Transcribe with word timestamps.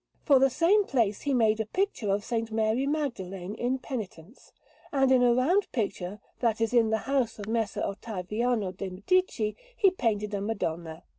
For 0.25 0.39
the 0.39 0.49
same 0.49 0.85
place 0.85 1.21
he 1.21 1.33
made 1.35 1.59
a 1.59 1.65
picture 1.67 2.09
of 2.09 2.23
S. 2.31 2.49
Mary 2.49 2.87
Magdalene 2.87 3.53
in 3.53 3.77
Penitence; 3.77 4.51
and 4.91 5.11
in 5.11 5.21
a 5.21 5.31
round 5.35 5.71
picture 5.71 6.19
that 6.39 6.59
is 6.59 6.73
in 6.73 6.89
the 6.89 6.97
house 7.05 7.37
of 7.37 7.47
Messer 7.47 7.81
Ottaviano 7.83 8.75
de' 8.75 8.89
Medici 8.89 9.55
he 9.77 9.91
painted 9.91 10.33
a 10.33 10.41
Madonna. 10.41 11.03